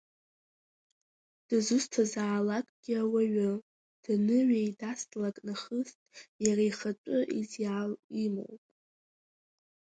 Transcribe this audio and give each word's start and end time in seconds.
Дызусҭазаалакгьы 1.47 2.93
ауаҩы 3.03 3.49
даныҩеидаслак 4.03 5.35
нахыс, 5.45 5.89
иара 6.45 6.63
ихатәы 6.69 7.19
идеиал 7.39 7.91
имоуп. 8.23 8.61